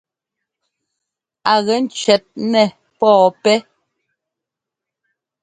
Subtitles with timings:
[1.51, 2.63] Á gɛ cʉɛt nɛɛ
[2.97, 3.57] pɔɔpɛ́.